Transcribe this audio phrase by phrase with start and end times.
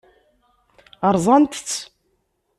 [1.13, 1.69] Ṛṛẓant-t?